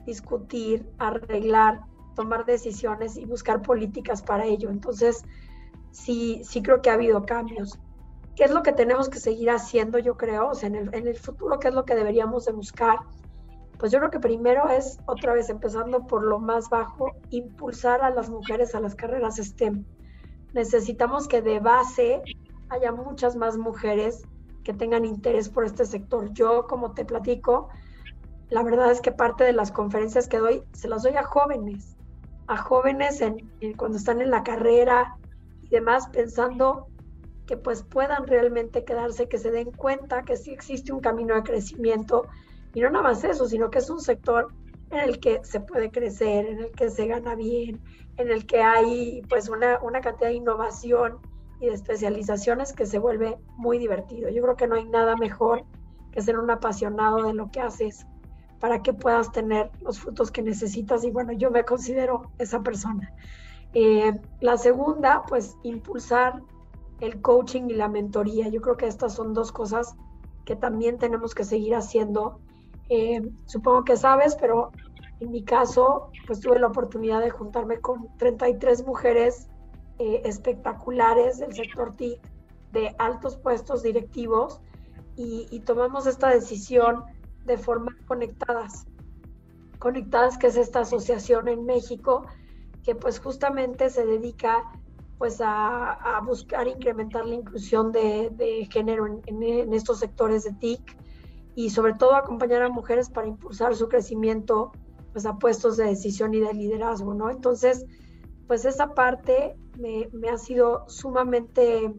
discutir, 0.07 0.87
arreglar, 0.99 1.81
tomar 2.15 2.45
decisiones 2.45 3.17
y 3.17 3.25
buscar 3.25 3.63
políticas 3.63 4.23
para 4.23 4.45
ello. 4.45 4.71
Entonces, 4.71 5.25
sí, 5.91 6.43
sí 6.45 6.63
creo 6.63 6.81
que 6.81 6.91
ha 6.91 6.95
habido 6.95 7.25
cambios. 7.25 7.79
¿Qué 8.37 8.45
es 8.45 8.51
lo 8.51 8.63
que 8.63 8.73
tenemos 8.73 9.09
que 9.09 9.19
seguir 9.19 9.51
haciendo, 9.51 9.99
yo 9.99 10.17
creo? 10.17 10.49
O 10.51 10.55
sea, 10.55 10.69
en 10.69 10.75
el, 10.77 10.95
en 10.95 11.07
el 11.07 11.17
futuro, 11.17 11.59
¿qué 11.59 11.69
es 11.69 11.75
lo 11.75 11.85
que 11.85 11.95
deberíamos 11.95 12.45
de 12.47 12.53
buscar? 12.53 12.99
Pues 13.85 13.93
yo 13.93 13.99
creo 13.99 14.11
que 14.11 14.19
primero 14.19 14.71
es, 14.71 14.99
otra 15.05 15.35
vez, 15.35 15.51
empezando 15.51 16.07
por 16.07 16.25
lo 16.25 16.39
más 16.39 16.71
bajo, 16.71 17.13
impulsar 17.29 18.01
a 18.01 18.09
las 18.09 18.31
mujeres 18.31 18.75
a 18.75 18.81
las 18.81 18.95
carreras 18.95 19.37
STEM. 19.37 19.85
Necesitamos 20.55 21.29
que 21.29 21.43
de 21.43 21.61
base 21.61 22.23
haya 22.71 22.93
muchas 22.93 23.37
más 23.37 23.59
mujeres 23.59 24.23
que 24.63 24.73
tengan 24.73 25.05
interés 25.05 25.51
por 25.51 25.67
este 25.67 25.85
sector. 25.85 26.33
Yo, 26.33 26.67
como 26.67 26.95
te 26.95 27.05
platico, 27.05 27.69
la 28.49 28.63
verdad 28.63 28.91
es 28.91 29.03
que 29.03 29.13
parte 29.13 29.45
de 29.45 29.53
las 29.53 29.71
conferencias 29.71 30.29
que 30.29 30.39
doy 30.39 30.63
se 30.73 30.89
las 30.89 31.03
doy 31.03 31.17
a 31.17 31.23
jóvenes, 31.23 31.99
a 32.47 32.57
jóvenes 32.57 33.21
en, 33.21 33.51
cuando 33.77 33.99
están 33.99 34.23
en 34.23 34.31
la 34.31 34.45
carrera 34.45 35.19
y 35.61 35.69
demás, 35.69 36.09
pensando 36.09 36.87
que 37.45 37.59
pues 37.59 37.83
puedan 37.83 38.27
realmente 38.27 38.83
quedarse, 38.87 39.29
que 39.29 39.37
se 39.37 39.51
den 39.51 39.73
cuenta 39.73 40.23
que 40.23 40.39
sí 40.39 40.53
existe 40.53 40.91
un 40.91 41.01
camino 41.01 41.35
de 41.35 41.43
crecimiento 41.43 42.29
y 42.75 42.81
no 42.81 42.91
nada 42.91 43.05
más 43.05 43.25
eso, 43.25 43.47
sino 43.47 43.71
que 43.71 43.79
es 43.79 43.89
un 43.89 44.01
sector 44.01 44.49
en 44.91 44.99
el 44.99 45.21
que 45.21 45.41
se 45.45 45.61
puede 45.61 45.91
crecer, 45.91 46.47
en 46.47 46.59
el 46.59 46.71
que 46.73 46.91
se 46.91 47.07
gana 47.07 47.35
bien, 47.35 47.81
en 48.17 48.31
el 48.31 48.47
que 48.47 48.63
hay 48.63 49.23
pues 49.29 49.49
una, 49.49 49.79
una 49.81 50.01
cantidad 50.01 50.29
de 50.29 50.35
innovación 50.35 51.19
y 51.61 51.67
de 51.67 51.75
especializaciones 51.75 52.73
que 52.73 52.87
se 52.87 52.99
vuelve 52.99 53.39
muy 53.57 53.79
divertido. 53.79 54.29
Yo 54.29 54.43
creo 54.43 54.57
que 54.57 54.67
no 54.67 54.77
hay 54.77 54.85
nada 54.85 55.17
mejor 55.17 55.65
que 56.13 56.21
ser 56.21 56.39
un 56.39 56.51
apasionado 56.51 57.25
de 57.25 57.35
lo 57.35 57.51
que 57.51 57.61
haces 57.61 58.07
para 58.61 58.83
que 58.83 58.93
puedas 58.93 59.33
tener 59.33 59.71
los 59.81 60.01
frutos 60.01 60.31
que 60.31 60.43
necesitas 60.43 61.05
y 61.05 61.11
bueno, 61.11 61.33
yo 61.33 61.51
me 61.51 61.65
considero 61.65 62.31
esa 62.39 62.63
persona. 62.63 63.13
Eh, 63.75 64.21
la 64.41 64.57
segunda, 64.57 65.25
pues 65.29 65.57
impulsar 65.65 66.41
el 67.01 67.21
coaching 67.21 67.65
y 67.69 67.75
la 67.75 67.89
mentoría. 67.89 68.49
Yo 68.49 68.61
creo 68.61 68.77
que 68.77 68.87
estas 68.87 69.15
son 69.15 69.35
dos 69.35 69.51
cosas 69.51 69.95
que 70.45 70.57
también 70.57 70.99
tenemos 70.99 71.35
que 71.35 71.45
seguir 71.45 71.75
haciendo. 71.75 72.41
Eh, 72.89 73.23
supongo 73.47 73.85
que 73.85 73.97
sabes, 73.97 74.37
pero 74.41 74.71
en 75.21 75.31
mi 75.31 75.43
caso, 75.43 76.11
pues 76.27 76.41
tuve 76.41 76.59
la 76.59 76.67
oportunidad 76.67 77.21
de 77.21 77.31
juntarme 77.31 77.81
con 77.81 78.09
33 78.19 78.87
mujeres 78.87 79.49
eh, 79.99 80.23
espectaculares 80.25 81.39
del 81.39 81.55
sector 81.55 81.95
TIC, 81.95 82.21
de 82.73 82.95
altos 82.99 83.37
puestos 83.37 83.83
directivos, 83.83 84.61
y, 85.17 85.61
tomamos 85.61 86.09
esta 86.09 86.29
decisión 86.29 87.05
de 87.45 87.57
formar 87.57 87.95
conectadas. 88.07 88.87
Conectadas, 89.79 90.37
que 90.37 90.49
es 90.49 90.57
esta 90.57 90.81
asociación 90.81 91.47
en 91.47 91.65
México, 91.65 92.27
que 92.83 92.97
pues 92.97 93.21
justamente 93.21 93.91
se 93.91 94.05
dedica 94.05 94.65
pues 95.19 95.41
a, 95.41 96.21
buscar 96.27 96.67
incrementar 96.67 97.27
la 97.27 97.37
inclusión 97.37 97.93
de, 97.93 98.69
género 98.73 99.07
en, 99.07 99.73
estos 99.73 100.01
sectores 100.01 100.43
de 100.43 100.53
TIC 100.55 101.04
y 101.55 101.71
sobre 101.71 101.95
todo 101.95 102.15
acompañar 102.15 102.63
a 102.63 102.69
mujeres 102.69 103.11
para 103.11 103.27
impulsar 103.27 103.75
su 103.75 103.89
crecimiento 103.89 104.73
pues 105.13 105.27
a 105.27 105.39
puestos 105.39 105.77
de 105.77 105.85
decisión 105.85 106.35
y 106.35 106.41
de 106.41 106.53
liderazgo, 106.53 107.15
¿no? 107.15 107.31
Entonces, 107.31 107.87
pues 108.49 108.65
esa 108.65 108.95
parte 108.95 109.57
me, 109.79 110.09
ha 110.29 110.37
sido 110.39 110.85
sumamente, 110.89 111.95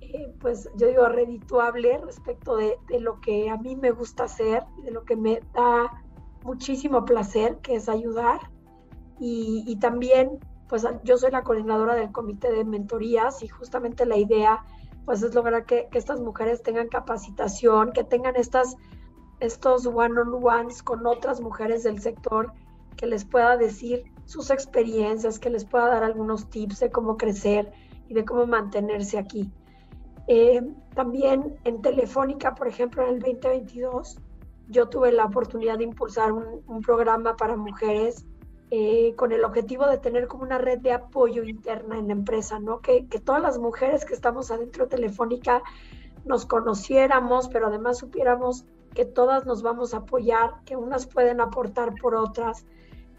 eh, 0.00 0.34
pues 0.40 0.68
yo 0.76 0.88
digo, 0.88 1.06
redituable 1.08 1.98
respecto 1.98 2.56
de, 2.56 2.78
lo 3.00 3.20
que 3.20 3.50
a 3.50 3.56
mí 3.58 3.76
me 3.76 3.90
gusta 3.90 4.24
hacer, 4.24 4.64
de 4.82 4.90
lo 4.90 5.04
que 5.04 5.14
me 5.14 5.40
da 5.54 6.02
muchísimo 6.42 7.04
placer, 7.04 7.58
que 7.58 7.74
es 7.74 7.88
ayudar. 7.88 8.40
Y, 9.20 9.76
también, 9.76 10.40
pues 10.68 10.84
yo 11.04 11.16
soy 11.16 11.30
la 11.30 11.44
coordinadora 11.44 11.94
del 11.94 12.10
comité 12.10 12.50
de 12.50 12.64
mentorías 12.64 13.42
y 13.42 13.48
justamente 13.48 14.04
la 14.04 14.16
idea, 14.16 14.64
pues 15.04 15.22
es 15.22 15.34
lograr 15.34 15.66
que, 15.66 15.88
estas 15.92 16.20
mujeres 16.20 16.62
tengan 16.62 16.88
capacitación, 16.88 17.92
que 17.92 18.04
tengan 18.04 18.36
estas, 18.36 18.76
estos 19.40 19.86
one-on-ones 19.86 20.82
con 20.82 21.06
otras 21.06 21.40
mujeres 21.40 21.82
del 21.82 22.00
sector 22.00 22.52
que 22.96 23.06
les 23.06 23.24
pueda 23.24 23.56
decir 23.56 24.04
sus 24.26 24.50
experiencias, 24.50 25.38
que 25.38 25.50
les 25.50 25.64
pueda 25.64 25.88
dar 25.88 26.04
algunos 26.04 26.48
tips 26.50 26.80
de 26.80 26.90
cómo 26.90 27.16
crecer 27.16 27.72
y 28.08 28.14
de 28.14 28.24
cómo 28.24 28.46
mantenerse 28.46 29.18
aquí. 29.18 29.50
Eh, 30.28 30.62
también 30.94 31.58
en 31.64 31.82
Telefónica, 31.82 32.54
por 32.54 32.68
ejemplo, 32.68 33.02
en 33.02 33.14
el 33.14 33.20
2022, 33.20 34.18
yo 34.68 34.88
tuve 34.88 35.12
la 35.12 35.24
oportunidad 35.24 35.78
de 35.78 35.84
impulsar 35.84 36.32
un, 36.32 36.80
programa 36.82 37.36
para 37.36 37.56
mujeres 37.56 38.24
eh, 38.74 39.12
con 39.16 39.32
el 39.32 39.44
objetivo 39.44 39.86
de 39.86 39.98
tener 39.98 40.28
como 40.28 40.44
una 40.44 40.56
red 40.56 40.78
de 40.78 40.92
apoyo 40.92 41.44
interna 41.44 41.98
en 41.98 42.06
la 42.06 42.14
empresa, 42.14 42.58
¿no? 42.58 42.80
Que, 42.80 43.02
todas 43.22 43.42
las 43.42 43.58
mujeres 43.58 44.06
que 44.06 44.14
estamos 44.14 44.50
adentro 44.50 44.84
de 44.84 44.96
Telefónica 44.96 45.62
nos 46.24 46.46
conociéramos, 46.46 47.48
pero 47.48 47.66
además 47.66 47.98
supiéramos 47.98 48.64
que 48.94 49.04
todas 49.04 49.44
nos 49.44 49.60
vamos 49.60 49.92
a 49.92 49.98
apoyar, 49.98 50.54
que 50.64 50.76
unas 50.76 51.06
pueden 51.06 51.42
aportar 51.42 51.96
por 52.00 52.14
otras, 52.14 52.64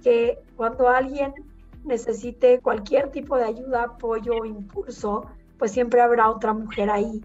que 0.02 0.40
cuando 0.56 0.90
alguien 0.90 1.36
necesite 1.84 2.60
cualquier 2.60 3.12
tipo 3.12 3.38
de 3.38 3.44
ayuda, 3.44 3.84
apoyo 3.84 4.34
o 4.34 4.46
impulso, 4.46 5.28
pues 5.60 5.72
siempre 5.72 6.02
habrá 6.02 6.32
otra 6.32 6.54
mujer 6.54 6.90
ahí 6.90 7.22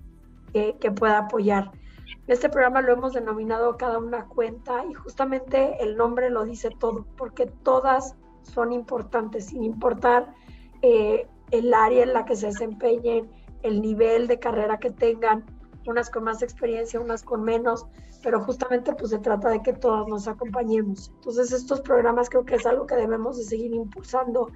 que, 0.52 0.90
pueda 0.90 1.20
apoyar. 1.20 1.70
Este 2.28 2.50
programa 2.50 2.82
lo 2.82 2.92
hemos 2.92 3.14
denominado 3.14 3.78
cada 3.78 3.97
una 3.97 4.26
cuenta 4.26 4.85
y 4.85 4.92
justamente 4.92 5.82
el 5.82 5.97
nombre 5.97 6.28
lo 6.28 6.44
dice 6.44 6.68
todo, 6.78 7.06
porque 7.16 7.47
todas 7.47 8.16
son 8.42 8.70
importantes, 8.73 9.47
sin 9.47 9.64
importar 9.64 10.35
eh, 10.82 11.26
el 11.50 11.73
área 11.73 12.02
en 12.02 12.12
la 12.12 12.26
que 12.26 12.37
se 12.37 12.49
desempeñen, 12.49 13.30
el 13.62 13.80
nivel 13.80 14.26
de 14.26 14.38
carrera 14.38 14.78
que 14.78 14.90
tengan, 14.90 15.42
unas 15.87 16.11
con 16.11 16.25
más 16.25 16.42
experiencia, 16.42 17.00
unas 17.00 17.23
con 17.23 17.42
menos, 17.44 17.87
pero 18.23 18.44
justamente 18.44 18.92
pues 18.92 19.11
se 19.11 19.18
trata 19.20 19.49
de 19.49 19.62
que 19.62 19.73
todas 19.73 20.06
nos 20.06 20.28
acompañemos. 20.28 21.11
Entonces 21.14 21.50
estos 21.50 21.80
programas 21.80 22.28
creo 22.28 22.44
que 22.44 22.56
es 22.56 22.66
algo 22.66 22.87
que 22.87 22.97
debemos 22.97 23.38
de 23.38 23.44
seguir 23.44 23.73
impulsando 23.73 24.50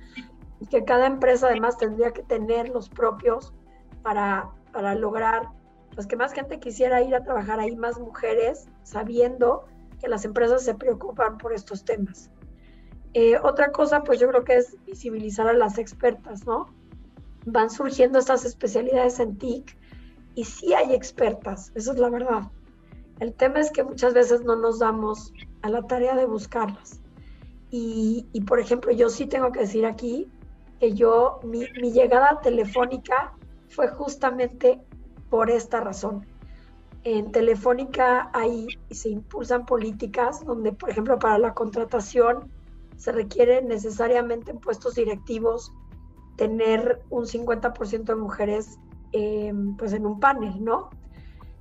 y 0.61 0.67
que 0.67 0.85
cada 0.85 1.07
empresa 1.07 1.47
además 1.47 1.79
tendría 1.79 2.11
que 2.11 2.23
tener 2.23 2.69
los 2.69 2.91
propios 2.91 3.55
para, 4.03 4.51
para 4.73 4.95
lograr 4.95 5.49
pues 5.95 6.07
que 6.07 6.17
más 6.17 6.33
gente 6.33 6.59
quisiera 6.59 7.03
ir 7.03 7.15
a 7.15 7.23
trabajar 7.23 7.61
ahí, 7.61 7.77
más 7.77 7.99
mujeres, 7.99 8.67
sabiendo 8.83 9.65
que 10.01 10.09
las 10.09 10.25
empresas 10.25 10.65
se 10.65 10.75
preocupan 10.75 11.39
por 11.39 11.53
estos 11.53 11.85
temas. 11.85 12.31
Eh, 13.15 13.37
otra 13.43 13.73
cosa, 13.73 14.03
pues 14.03 14.19
yo 14.19 14.29
creo 14.29 14.45
que 14.45 14.57
es 14.57 14.77
visibilizar 14.87 15.47
a 15.47 15.53
las 15.53 15.79
expertas, 15.79 16.47
¿no? 16.47 16.67
Van 17.45 17.71
surgiendo 17.71 18.19
estas 18.19 18.45
especialidades 18.45 19.21
en 19.21 19.37
TIC 19.37 19.77
y 20.35 20.45
sí 20.45 20.73
hay 20.73 20.95
expertas, 20.95 21.73
eso 21.75 21.93
es 21.93 21.99
la 21.99 22.09
verdad. 22.09 22.43
El 23.21 23.35
tema 23.35 23.61
es 23.61 23.71
que 23.71 23.85
muchas 23.85 24.15
veces 24.15 24.43
no 24.43 24.57
nos 24.57 24.79
damos 24.79 25.33
a 25.61 25.69
la 25.69 25.83
tarea 25.83 26.17
de 26.17 26.25
buscarlas. 26.25 27.01
Y, 27.75 28.27
por 28.47 28.61
ejemplo, 28.61 28.93
yo 28.93 29.09
sí 29.09 29.27
tengo 29.27 29.51
que 29.51 29.61
decir 29.61 29.87
aquí 29.87 30.29
que 30.79 30.93
yo, 30.93 31.41
mi, 31.43 31.65
mi 31.81 31.91
llegada 31.91 32.41
telefónica 32.43 33.33
fue 33.69 33.89
justamente 33.89 34.83
por 35.33 35.51
esta 35.51 35.81
razón. 35.81 36.27
En 37.03 37.33
Telefónica 37.33 38.31
ahí 38.33 38.69
se 38.93 39.09
impulsan 39.09 39.67
políticas 39.67 40.45
donde, 40.45 40.73
por 40.73 40.91
ejemplo, 40.91 41.19
para 41.19 41.39
la 41.39 41.55
contratación 41.55 42.53
se 42.97 43.11
requiere 43.11 43.63
necesariamente 43.63 44.53
en 44.53 44.59
puestos 44.59 44.95
directivos 44.95 45.73
tener 46.37 47.03
un 47.11 47.25
50% 47.25 48.05
de 48.05 48.15
mujeres 48.15 48.79
Em, 49.13 49.77
pues 49.77 49.93
en 49.93 50.07
un 50.07 50.21
panel, 50.21 50.65
¿no? 50.65 50.89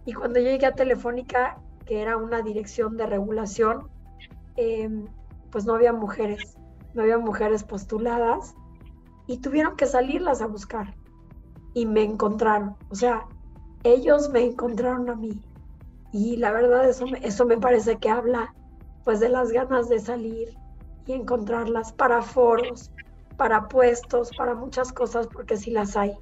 Y 0.06 0.13
cuando 0.13 0.40
yo 0.40 0.46
llegué 0.46 0.66
a 0.66 0.74
Telefónica, 0.74 1.62
que 1.86 2.01
era 2.01 2.16
una 2.16 2.42
dirección 2.42 2.96
de 2.96 3.06
regulación, 3.06 3.90
em, 4.56 5.06
pues 5.51 5.66
no 5.66 5.74
había 5.75 5.92
mujeres, 5.92 6.58
no 6.94 7.01
había 7.01 7.18
mujeres 7.18 7.66
postuladas 7.66 8.56
y 9.28 9.40
tuvieron 9.40 9.75
que 9.75 9.86
salirlas 9.86 10.42
a 10.42 10.48
buscar 10.48 10.96
y 11.74 11.86
me 11.86 12.04
encontraron, 12.04 12.78
o 12.90 12.96
sea, 12.96 13.28
ellos 13.84 14.30
me 14.30 14.44
encontraron 14.44 15.10
a 15.10 15.16
mí 15.16 15.42
y 16.12 16.38
la 16.38 16.52
verdad 16.52 16.88
eso, 16.88 17.06
eso 17.22 17.46
me 17.46 17.58
parece 17.58 17.98
que 17.98 18.10
habla 18.10 18.54
pues 19.04 19.20
de 19.20 19.30
las 19.30 19.52
ganas 19.52 19.90
de 19.90 20.00
salir 20.00 20.58
y 21.06 21.14
encontrarlas 21.14 21.94
para 21.94 22.22
foros, 22.22 22.92
para 23.38 23.68
puestos, 23.68 24.32
para 24.38 24.54
muchas 24.54 24.94
cosas, 24.94 25.28
porque 25.28 25.58
sí 25.58 25.72
las 25.72 25.98
hay. 25.98 26.16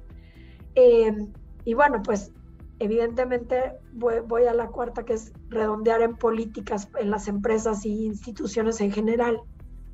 Em, 0.74 1.32
y 1.64 1.74
bueno, 1.74 2.02
pues 2.02 2.32
evidentemente 2.78 3.74
voy, 3.92 4.44
a 4.44 4.54
la 4.54 4.68
cuarta, 4.68 5.04
que 5.04 5.14
es 5.14 5.32
redondear 5.48 6.00
en 6.00 6.16
políticas 6.16 6.88
en 6.98 7.10
las 7.10 7.28
empresas 7.28 7.84
y 7.84 8.06
instituciones 8.06 8.80
en 8.80 8.90
general, 8.90 9.40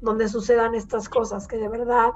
donde 0.01 0.29
sucedan 0.29 0.75
estas 0.75 1.09
cosas, 1.09 1.49
que 1.49 1.57
de 1.57 1.69
verdad, 1.69 2.13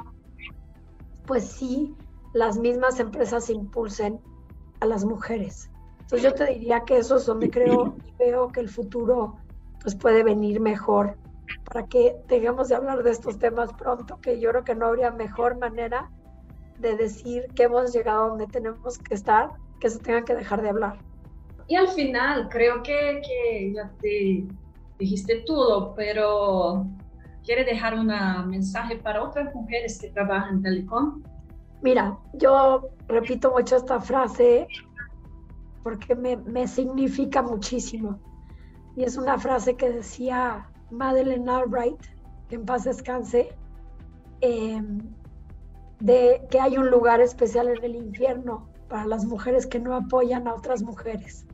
pues 1.27 1.45
sí, 1.45 1.97
las 2.33 2.59
mismas 2.59 3.01
empresas 3.01 3.51
impulsen 3.51 4.21
a 4.81 4.87
las 4.87 5.05
mujeres. 5.05 5.71
Entonces 6.01 6.23
yo 6.23 6.35
te 6.35 6.47
diría 6.47 6.81
que 6.81 6.99
eso 6.99 7.17
es 7.17 7.27
donde 7.27 7.51
creo 7.51 7.95
y 8.07 8.13
veo 8.19 8.49
que 8.49 8.61
el 8.61 8.69
futuro 8.69 9.37
pues 9.83 9.95
puede 9.95 10.23
venir 10.23 10.61
mejor 10.61 11.17
para 11.65 11.87
que 11.87 12.17
tengamos 12.27 12.69
de 12.69 12.75
hablar 12.75 13.03
de 13.03 13.11
estos 13.11 13.39
temas 13.39 13.73
pronto, 13.73 14.19
que 14.21 14.41
yo 14.41 14.51
creo 14.51 14.65
que 14.65 14.75
no 14.75 14.87
habría 14.87 15.11
mejor 15.11 15.59
manera 15.59 16.11
de 16.79 16.97
decir 16.97 17.47
que 17.55 17.65
hemos 17.65 17.93
llegado 17.93 18.31
donde 18.31 18.47
tenemos 18.47 18.99
que 18.99 19.15
estar 19.15 19.51
que 19.81 19.91
se 19.91 19.99
tenga 19.99 20.25
que 20.25 20.35
dejar 20.35 20.63
de 20.63 20.69
hablar. 20.69 20.99
Y 21.67 21.77
al 21.77 21.89
final, 21.89 22.49
creo 22.49 22.83
que, 22.83 23.23
que 23.25 23.73
ya 23.75 23.91
te 24.01 24.47
dijiste 24.99 25.43
todo, 25.47 25.95
pero 25.95 26.87
¿quiere 27.45 27.65
dejar 27.65 27.95
un 27.95 28.09
mensaje 28.49 28.97
para 28.97 29.23
otras 29.23 29.55
mujeres 29.55 29.99
que 30.01 30.11
trabajan 30.11 30.57
en 30.57 30.63
Telecom? 30.63 31.23
Mira, 31.83 32.19
yo 32.35 32.91
repito 33.09 33.53
mucho 33.53 33.77
esta 33.77 34.01
frase 34.01 34.69
porque 35.83 36.15
me, 36.15 36.37
me 36.37 36.69
significa 36.69 37.43
muchísimo. 37.43 38.19
Y 38.97 39.05
es 39.05 39.17
una 39.17 39.39
frase 39.39 39.77
que 39.77 39.91
decía 39.91 40.71
Madeleine 40.91 41.51
Albright, 41.51 42.01
que 42.49 42.57
en 42.57 42.67
paz 42.67 42.85
descanse, 42.85 43.55
em, 44.41 44.99
de 46.01 46.47
que 46.51 46.61
hay 46.61 46.77
un 46.77 46.91
lugar 46.91 47.21
especial 47.21 47.69
en 47.69 47.85
el 47.85 47.97
infierno 47.97 48.69
para 48.89 49.07
las 49.07 49.25
mujeres 49.25 49.67
que 49.67 49.79
no 49.79 49.95
apoyan 49.95 50.49
a 50.49 50.55
otras 50.55 50.83
mujeres. 50.83 51.47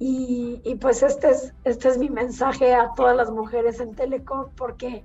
Y, 0.00 0.60
y, 0.64 0.76
pues 0.76 1.02
este 1.02 1.30
es, 1.30 1.52
este 1.64 1.88
es 1.88 1.98
mi 1.98 2.08
mensaje 2.08 2.72
a 2.72 2.94
todas 2.94 3.16
las 3.16 3.30
mujeres 3.30 3.80
en 3.80 3.94
Telecom, 3.94 4.46
porque 4.56 5.04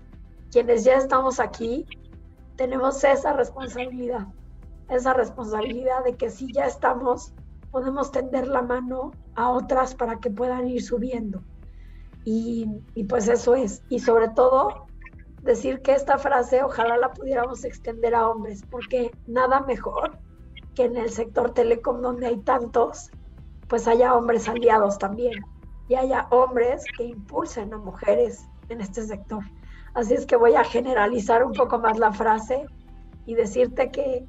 quienes 0.51 0.83
ya 0.83 0.95
estamos 0.95 1.39
aquí 1.39 1.85
tenemos 2.55 3.03
esa 3.03 3.33
responsabilidad, 3.33 4.27
esa 4.89 5.13
responsabilidad 5.13 6.03
de 6.03 6.15
que 6.15 6.29
si 6.29 6.51
ya 6.51 6.65
estamos, 6.65 7.33
podemos 7.71 8.11
tender 8.11 8.47
la 8.47 8.61
mano 8.61 9.11
a 9.35 9.49
otras 9.49 9.95
para 9.95 10.19
que 10.19 10.29
puedan 10.29 10.67
ir 10.67 10.83
subiendo. 10.83 11.41
Y, 12.25 12.67
pues 13.09 13.27
eso 13.27 13.55
es. 13.55 13.83
Y 13.89 13.99
sobre 13.99 14.29
todo, 14.29 14.85
decir 15.41 15.81
que 15.81 15.93
esta 15.93 16.17
frase 16.17 16.63
ojalá 16.63 16.97
la 16.97 17.11
pudiéramos 17.11 17.65
extender 17.65 18.15
a 18.15 18.29
hombres, 18.29 18.63
porque 18.69 19.11
nada 19.27 19.61
mejor 19.61 20.19
que 20.75 20.85
en 20.85 20.95
el 20.95 21.09
sector 21.09 21.53
telecom 21.53 22.01
donde 22.01 22.27
hay 22.27 22.37
tantos, 22.37 23.11
pues 23.67 23.87
haya 23.87 24.15
hombres 24.15 24.47
aliados 24.47 24.97
también 24.97 25.43
y 25.89 25.95
haya 25.95 26.27
hombres 26.31 26.83
que 26.97 27.03
impulsen 27.03 27.73
a 27.73 27.77
mujeres 27.77 28.47
en 28.69 28.81
este 28.81 29.05
sector. 29.05 29.43
Así 29.93 30.15
es 30.15 30.25
que 30.25 30.35
voy 30.35 30.55
a 30.55 30.63
generalizar 30.63 31.43
un 31.43 31.53
poco 31.53 31.77
más 31.79 31.99
la 31.99 32.11
frase 32.11 32.65
y 33.25 33.35
decirte 33.35 33.91
que, 33.91 34.25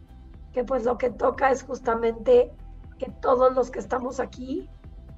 que 0.52 0.64
pues 0.64 0.85
lo 0.85 0.99
que 0.99 1.11
toca 1.11 1.50
es 1.50 1.62
justamente 1.62 2.52
que 2.99 3.11
todos 3.21 3.54
los 3.54 3.71
que 3.71 3.78
estamos 3.78 4.21
aquí 4.21 4.68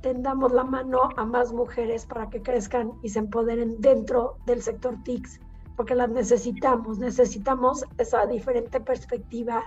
tendamos 0.02 0.52
la 0.52 0.62
mano 0.62 1.08
a 1.16 1.24
más 1.24 1.52
mujeres 1.52 2.06
para 2.06 2.30
que 2.30 2.42
crezcan 2.42 2.92
y 3.02 3.08
se 3.08 3.18
empoderen 3.18 3.80
dentro 3.80 4.36
del 4.46 4.62
sector 4.62 5.02
TICS, 5.02 5.40
porque 5.76 5.96
las 5.96 6.10
necesitamos, 6.10 6.98
necesitamos 6.98 7.84
esa 7.98 8.24
diferente 8.26 8.80
perspectiva. 8.80 9.64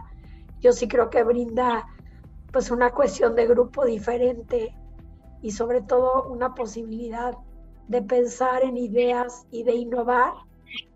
Yo 0.61 0.71
sí 0.71 0.87
creo 0.87 1.09
que 1.09 1.23
brinda 1.23 1.85
pues 2.53 2.71
una 2.71 2.91
cuestión 2.91 3.35
de 3.35 3.47
grupo 3.47 3.85
diferente 3.85 4.73
y 5.41 5.51
sobre 5.51 5.81
todo 5.81 6.23
una 6.29 6.55
posibilidad 6.55 7.37
de 7.89 8.01
pensar 8.01 8.63
en 8.63 8.77
ideas 8.77 9.45
y 9.51 9.63
de 9.63 9.73
innovar 9.73 10.33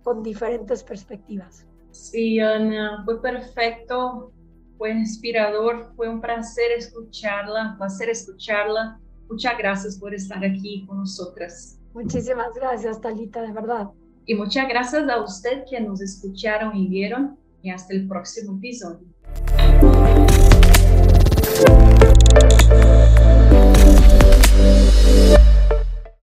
con 0.03 0.24
diferentes 0.24 0.84
perspectivas. 0.84 1.65
Sí, 1.92 2.39
Ana, 2.39 3.03
fue 3.06 3.22
perfecto, 3.22 4.32
fue 4.77 4.92
inspirador, 4.92 5.94
fue 5.96 6.10
un 6.10 6.22
placer 6.22 6.72
escucharla, 6.77 7.72
un 7.72 7.77
placer 7.77 8.10
escucharla. 8.10 9.00
Muchas 9.30 9.58
gracias 9.58 9.98
por 9.98 10.13
estar 10.13 10.44
aquí 10.44 10.86
con 10.88 11.00
nosotras. 11.00 11.80
Muchísimas 11.94 12.53
gracias, 12.56 13.00
Talita, 13.00 13.42
de 13.42 13.51
verdad. 13.51 13.89
Y 14.25 14.36
muchas 14.36 14.68
gracias 14.68 15.08
a 15.10 15.22
usted 15.22 15.63
que 15.70 15.80
nos 15.80 16.01
escucharon 16.01 16.75
y 16.75 16.88
vieron 16.88 17.38
y 17.62 17.70
hasta 17.70 17.94
el 17.94 18.08
próximo 18.08 18.58
episodio. 18.58 19.08